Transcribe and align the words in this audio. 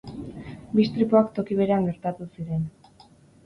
Bi 0.77 0.81
istripuak 0.83 1.29
toki 1.37 1.59
berean 1.61 1.87
gertatu 1.93 2.31
ziren. 2.33 2.69